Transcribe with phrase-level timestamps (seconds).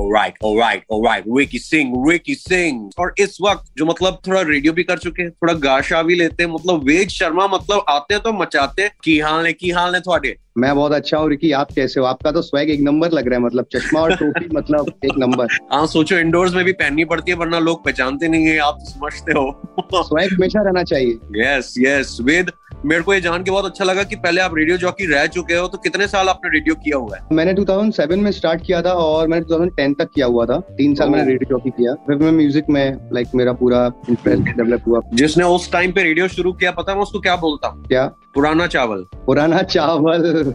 [0.00, 1.24] Alright, alright, alright.
[1.36, 2.90] Ricky Singh, Ricky Singh.
[2.98, 6.42] और इस वक्त जो मतलब थोड़ा रेडियो भी कर चुके हैं थोड़ा गाशा भी लेते
[6.42, 9.94] हैं मतलब वेद शर्मा मतलब आते हैं तो मचाते हैं। की हाल है की हाल
[9.94, 10.36] है थोड़े?
[10.58, 12.06] मैं बहुत अच्छा हूँ रिकी आप कैसे हो?
[12.06, 15.46] आपका तो स्वैग एक नंबर लग रहा है मतलब चश्मा और टोपी मतलब एक नंबर
[15.72, 18.90] हाँ सोचो इंडोर्स में भी पहननी पड़ती है वरना लोग पहचानते नहीं है आप तो
[18.90, 19.62] समझते हो।
[19.94, 22.50] स्वैग हमेशा रहना चाहिए। यस यस वेद
[22.86, 25.54] मेरे को ये जान के बहुत अच्छा लगा कि पहले आप रेडियो जॉकी रह चुके
[25.54, 27.22] हो तो कितने साल आपने रेडियो किया हुआ है?
[27.32, 31.08] मैंने 2007 में स्टार्ट किया था और मैंने 2010 तक किया हुआ था। तीन साल
[31.08, 35.44] मैंने रेडियो जॉकी किया। फिर मैं म्यूज़िक में लाइक मेरा पूरा इंटरेस्ट डेवलप हुआ। जिसने
[35.44, 37.84] उस टाइम पे रेडियो शुरू किया पता मैं उसको क्या बोलता हूँ?
[37.84, 38.06] क्या?
[38.34, 40.54] पुराना चावल। पुराना चावल।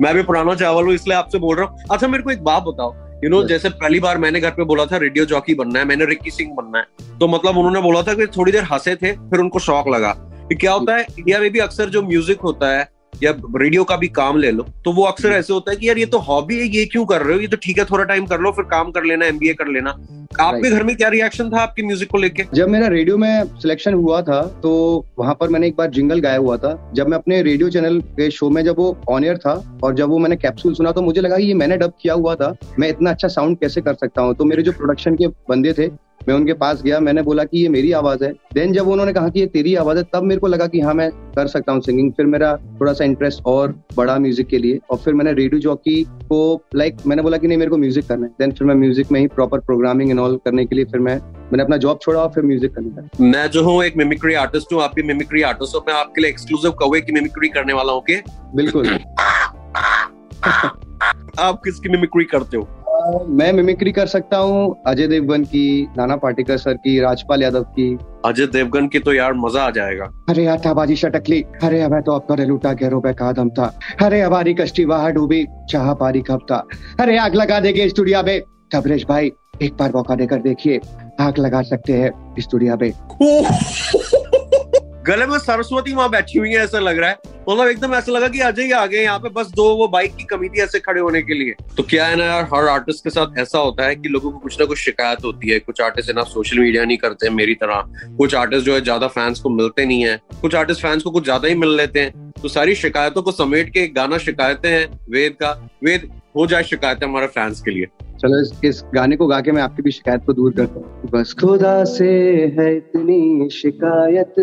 [0.00, 2.62] मैं भी पुराना चावल हूँ इसलिए आपसे बोल रहा हूँ। अच्छा मेरे को एक बात
[2.62, 2.94] बताओ।
[3.24, 6.04] यू नो जैसे पहली बार मैंने घर पे बोला था रेडियो जॉकी बनना है मैंने
[6.04, 9.40] रिक्की सिंह बनना है। तो मतलब उन्होंने बोला था कि थोड़ी देर हंसे थे फिर
[9.40, 12.88] उनको शौक लगा। क्या होता है इंडिया में भी अक्सर जो म्यूज़िक होता है
[13.22, 15.98] या रेडियो का भी काम ले लो तो वो अक्सर ऐसे होता है कि यार
[15.98, 17.40] ये तो हॉबी है ये क्यों कर रहे हो?
[17.40, 19.90] ये तो ठीक है थोड़ा टाइम कर लो फिर काम कर लेना एमबीए कर लेना।
[20.40, 22.44] आपके घर में क्या रिएक्शन था आपके म्यूज़िक को लेके?
[22.54, 24.72] जब मेरा रेडियो में सिलेक्शन हुआ था तो
[25.18, 28.30] वहाँ पर मैंने एक बार जिंगल गाया हुआ था। जब मैं अपने रेडियो चैनल के
[28.30, 31.20] शो में जब वो ऑन एयर था और जब वो मैंने कैप्सूल सुना तो मुझे
[31.20, 34.22] लगा कि ये मैंने डब किया हुआ था। मैं इतना अच्छा साउंड कैसे कर सकता
[34.22, 34.34] हूँ?
[34.34, 35.88] तो मेरे जो प्रोडक्शन के बंदे थे
[36.28, 39.28] मैं उनके पास गया मैंने बोला कि ये मेरी आवाज़ है। देन जब उन्होंने कहा
[39.28, 41.80] कि ये तेरी आवाज़ है तब मेरे को लगा कि हाँ मैं कर सकता हूँ
[41.80, 45.60] सिंगिंग फिर मेरा थोड़ा सा इंटरेस्ट और बड़ा म्यूज़िक के लिए और फिर मैंने रेडियो
[45.60, 46.40] जॉकी को
[46.76, 49.20] लाइक मैंने बोला कि नहीं मेरे को म्यूज़िक करना है। देन फिर मैं म्यूज़िक में
[49.20, 52.28] ही प्रॉपर प्रोग्रामिंग एंड ऑल करने के लिए फिर मैं मैंने अपना जॉब छोड़ा और
[52.28, 55.82] फिर म्यूज़िक करने लगा। मैं जो हूँ एक मिमिक्री आर्टिस्ट हूँ। आपकी मिमिक्री आर्टिस्ट हूँ।
[55.88, 58.02] मैं आपके लिए एक्सक्लूसिव कौवे की मिमिक्री करने वाला हूँ
[58.54, 58.88] बिल्कुल।
[61.40, 62.68] आप किसकी मिमिक्री करते हो?
[63.06, 67.86] मैं मिमिक्री कर सकता हूँ अजय देवगन की नाना पाटेकर सर की राजपाल यादव की।
[68.24, 72.00] अजय देवगन की तो यार मज़ा आ जाएगा। अरे यार था बाजी शटकली। अरे अब
[72.00, 73.66] तो आपका लूटा गहरों पे का दम था।
[74.02, 76.62] अरे हमारी कश्ती वहाँ डूबी चाह पारी कब था।
[77.00, 78.38] अरे आग लगा देंगे स्टूडियो पे
[78.72, 80.80] तबरेश भाई एक बार मौका देकर देखिए
[81.20, 82.88] आग लगा सकते हैं स्टूडियो पे
[85.06, 87.16] गले में सरस्वती माँ बैठी हुई है ऐसा लग रहा है।
[87.48, 90.14] मतलब एकदम ऐसा लगा कि अजय ही आ गए यहाँ पे बस दो वो बाइक
[90.16, 93.04] की कमी थी ऐसे खड़े होने के लिए। तो क्या है ना यार हर आर्टिस्ट
[93.04, 95.80] के साथ ऐसा होता है कि लोगों को कुछ ना कुछ शिकायत होती है। कुछ
[95.80, 97.84] आर्टिस्ट है ना सोशल मीडिया नहीं करते मेरी तरह।
[98.18, 101.24] कुछ आर्टिस्ट जो है ज़्यादा फैंस को मिलते नहीं है। कुछ आर्टिस्ट फैंस को कुछ
[101.24, 105.36] ज़्यादा ही मिल लेते हैं। तो सारी शिकायतों को समेट के गाना शिकायतें हैं वेद
[105.42, 105.52] का।
[105.84, 107.86] वेद हो जाए शिकायतें हमारे फैंस के लिए।
[108.20, 111.10] चलो इस, इस गाने को गा के मैं आपकी भी शिकायत को दूर करता हूँ।
[111.10, 112.10] बस खुदा से
[112.58, 114.34] है इतनी शिकायत।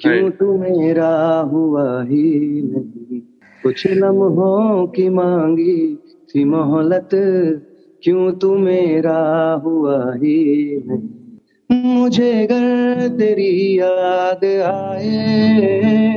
[0.00, 3.20] क्यों तू मेरा हुआ ही नहीं?
[3.62, 7.08] कुछ लम्हों की मांगी थी मोहलत
[8.02, 11.08] क्यों तू मेरा हुआ ही नहीं?
[11.94, 16.14] मुझे घर तेरी याद आए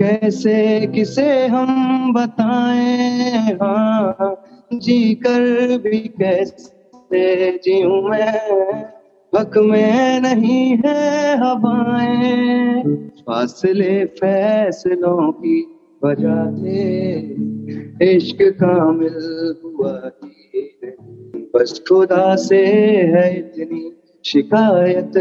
[0.00, 3.30] कैसे किसे हम बताएँ?
[3.62, 4.36] हाँ
[4.72, 8.97] जी कर भी कैसे जीऊं मैं?
[9.32, 12.82] हक में नहीं है हवाएँ।
[13.20, 15.58] फासले फैसलों की
[16.04, 19.18] वजह से इश्क कामिल
[19.64, 20.34] हुआ ही
[21.54, 22.64] बस खुदा से
[23.14, 23.92] है इतनी
[24.24, 25.12] शिकायत,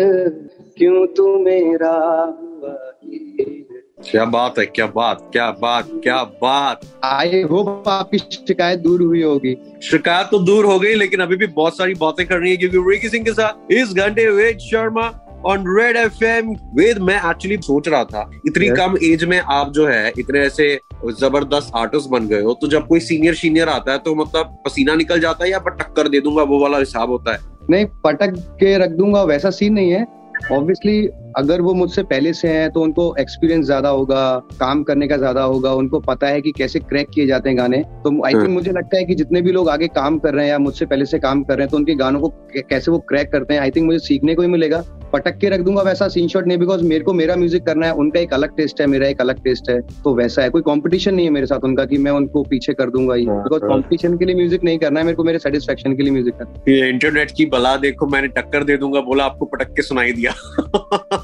[0.78, 1.96] क्यों तू मेरा
[2.42, 8.18] हुआ ही नहीं क्या बात है क्या बात क्या बात क्या बात। आई होप आपकी
[8.18, 9.54] शिकायत दूर हुई होगी।
[9.84, 13.10] शिकायत तो दूर हो गई लेकिन अभी भी बहुत सारी बातें करनी है क्योंकि रिकी
[13.10, 15.08] सिंह के साथ इस घंटे Ved Sharma
[15.46, 18.78] on Red FM M Ved मैं एक्चुअली सोच रहा था इतनी Yes.
[18.78, 20.80] कम एज में आप जो है इतने ऐसे
[21.20, 24.96] ज़बरदस्त आर्टिस्ट बन गए हो तो जब कोई सीनियर सीनियर आता है तो मतलब पसीना
[24.96, 27.40] निकल जाता है या पटक कर दे दूँगा वो वाला हिसाब होता है?
[27.70, 30.06] नहीं पटक के रख दूँगा वैसा सीन नहीं है।
[30.52, 31.08] ऑब्वियसली
[31.38, 34.22] अगर वो मुझसे पहले से हैं तो उनको एक्सपीरियंस ज़्यादा होगा
[34.60, 37.82] काम करने का ज़्यादा होगा उनको पता है कि कैसे क्रैक किए जाते हैं गाने।
[38.04, 40.46] तो आई थिंक हाँ। मुझे लगता है कि जितने भी लोग आगे काम कर रहे
[40.46, 43.00] हैं या मुझसे पहले से काम कर रहे हैं तो उनके गानों को कैसे वो
[43.10, 44.84] क्रैक करते हैं आई थिंक मुझे सीखने को ही मिलेगा।
[45.14, 47.94] पटक के रख दूँगा वैसा सीन शॉट नहीं बिकॉज़ मेरे को मेरा म्यूज़िक करना है
[47.96, 51.16] उनका एक अलग टेस्ट है मेरा एक अलग टेस्ट है तो वैसा है। कोई कंपटीशन
[51.16, 53.72] नहीं है मेरे साथ उनका कि मैं उनको पीछे कर दूँगा ही। हाँ, बिकॉज़ हाँ।
[53.72, 56.88] कंपटीशन के लिए म्यूज़िक नहीं करना है मेरे को मेरे सेटिस्फेक्शन के लिए म्यूज़िक करना
[56.88, 60.34] इंटरनेट की बला देखो मैंने टक्कर दे दूँगा बोला आपको पटक के सुनाई दिया।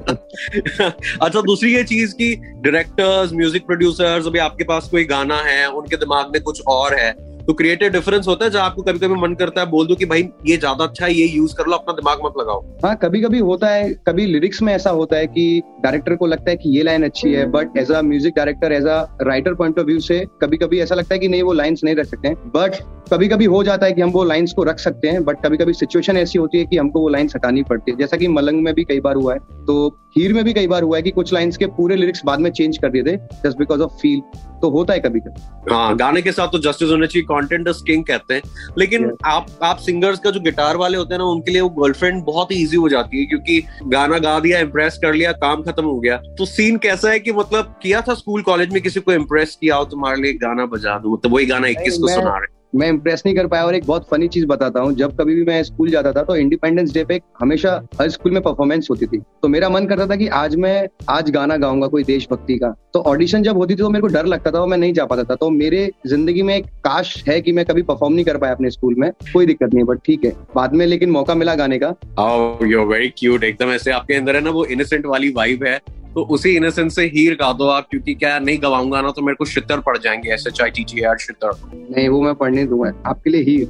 [1.22, 5.98] अच्छा दूसरी ये चीज़ की डायरेक्टर्स म्यूज़िक प्रोड्यूसर्स अभी आपके पास कोई गाना है, उनके
[5.98, 7.12] दिमाग में कुछ और है
[7.48, 10.06] तो क्रिएटिव डिफरेंस होता है जहाँ आपको कभी कभी मन करता है बोल दो कि
[10.06, 13.22] भाई ये ज़्यादा अच्छा है ये यूज़ कर लो अपना दिमाग मत लगाओ। हाँ कभी
[13.22, 16.78] कभी होता है कभी लिरिक्स में ऐसा होता है कि डायरेक्टर को लगता है कि
[16.78, 20.00] ये लाइन अच्छी है but as a music director as a writer point of view
[20.00, 22.76] से कभी कभी ऐसा लगता है कि नहीं वो लाइन्स नहीं रख सकते हैं। बट
[23.12, 25.58] कभी कभी हो जाता है कि हम वो लाइंस को रख सकते हैं बट कभी
[25.58, 28.64] कभी सिचुएशन ऐसी होती है कि हमको वो लाइंस हटानी पड़ती है। जैसा कि मलंग
[28.64, 29.88] में भी कई बार हुआ है तो
[30.18, 32.50] हीर में भी कई बार हुआ है कि कुछ लाइंस के पूरे लिरिक्स बाद में
[32.52, 33.16] चेंज कर दिए थे
[33.46, 34.22] जस्ट बिकॉज़ ऑफ़ फील
[34.62, 37.84] तो होता है कभी कभी हाँ गाने के साथ तो जस्टिस होना चाहिए कंटेंट इज़
[37.84, 38.42] किंग कहते हैं।
[38.78, 39.18] लेकिन yeah.
[39.26, 42.52] आप आप सिंगर्स का जो गिटार वाले होते हैं ना उनके लिए वो गर्लफ्रेंड बहुत
[42.52, 46.00] ही ईजी हो जाती है क्योंकि गाना गा दिया इम्प्रेस कर लिया काम खत्म हो
[46.00, 49.58] गया। तो सीन कैसा है कि मतलब किया था स्कूल कॉलेज में किसी को इम्प्रेस
[49.62, 51.14] किया हो तुम्हारे लिए गाना बजा दो?
[51.14, 54.08] मतलब वही गाना इक्कीस को सुना रहे मैं इम्प्रेस नहीं कर पाया और एक बहुत
[54.10, 57.20] फनी चीज़ बताता हूँ। जब कभी भी मैं स्कूल जाता था तो इंडिपेंडेंस डे पे
[57.40, 60.88] हमेशा हर स्कूल में परफॉर्मेंस होती थी। तो मेरा मन करता था कि आज मैं
[61.10, 64.26] आज गाना गाऊँगा कोई देशभक्ति का। तो ऑडिशन जब होती थी तो मेरे को डर
[64.26, 67.40] लगता था और मैं नहीं जा पाता था। तो मेरे ज़िंदगी में एक काश है
[67.42, 70.26] कि मैं कभी परफॉर्म नहीं कर पाया अपने स्कूल में। कोई दिक्कत नहीं बट ठीक
[70.26, 71.90] है। बाद में लेकिन मौका मिला गाने का।
[72.20, 75.80] वेरी oh, क्यूट एकदम ऐसे आपके अंदर है ना वो इनोसेंट वाली वाइब है।
[76.15, 79.37] तो उसी इनोसेंस से हीर गा दो आप क्योंकि क्या नहीं गवाऊंगा ना तो मेरे
[79.37, 82.65] को शितर पड़ जाएंगे S H I T T R शितर नहीं वो मैं पढ़ने
[82.67, 83.69] दूंगा आपके लिए हीर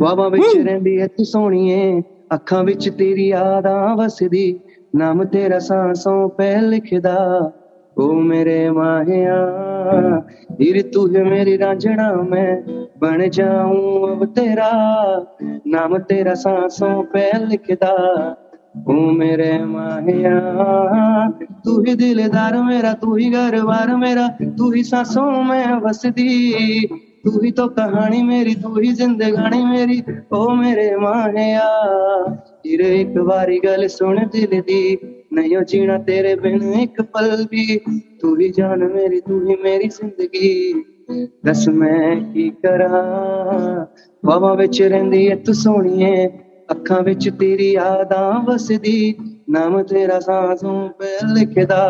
[0.00, 2.02] ਵਾਵਾ ਵਿੱਚ ਰਹਿੰਦੀ ਐ ਤੂੰ ਸੋਹਣੀਏ
[2.32, 4.58] ਅੱਖਾਂ ਵਿੱਚ ਤੇਰੀ ਯਾਦਾਂ ਵਸਦੀ
[4.96, 7.16] ਨਾਮ ਤੇਰਾ ਸਾਂਸੋਂ ਪੈ ਲਿਖਦਾ
[7.96, 9.36] ओ मेरे माहिया
[10.58, 12.50] हीर तू है मेरी रांझना मैं
[13.00, 14.68] बन जाऊं अब तेरा
[15.66, 17.94] नाम तेरा सांसों पे लिखदा
[18.73, 20.37] ओ मेरे माहिया
[21.65, 24.27] तू ही दिलदार मेरा तू ही घर बार मेरा
[24.57, 26.87] तू ही सांसों में बसदी
[27.23, 29.99] तू ही तो कहानी मेरी तू ही जिंदगानी मेरी
[30.33, 31.67] ओ मेरे माहिया
[32.63, 34.81] तेरे एक बारी गल सुन दिल दी
[35.33, 37.77] नहीं जीना तेरे बिन एक पल भी
[38.21, 40.51] तू ही जान मेरी तू ही मेरी ज़िंदगी
[41.45, 42.89] दस मैं की करा
[44.23, 46.15] बाबा बिच रही है तू सोनिए
[46.72, 49.14] ਅੱਖਾਂ ਵਿੱਚ ਤੇਰੀ ਯਾਦਾਂ ਵਸਦੀ
[49.50, 51.84] ਨਾਮ ਤੇਰਾ ਸਾਂਸੋਂ ਪੇ ਲਿਖਦਾ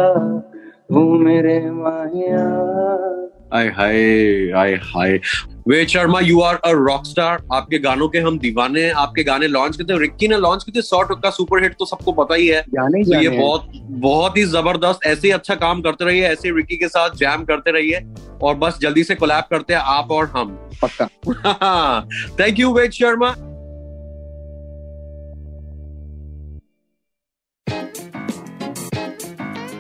[0.91, 2.47] ਉਹ ਮੇਰੇ ਮਾਹਿਆ
[3.51, 5.13] आय हाय आय हाय
[5.69, 9.49] Ved Sharma you are a rock star आपके गानों के हम दीवाने हैं आपके गाने
[9.49, 12.35] लॉन्च किए थे रिक्की ने लॉन्च किए थे सौ टक्का सुपर हिट तो सबको पता
[12.35, 13.71] ही है जाने तो ये बहुत
[14.01, 17.73] बहुत ही जबरदस्त ऐसे ही अच्छा काम करते रहिए ऐसे रिक्की के साथ जैम करते
[17.73, 18.05] रहिए
[18.43, 22.01] और बस जल्दी से कोलैब करते हैं आप और हम पक्का
[22.41, 23.35] thank you Ved Sharma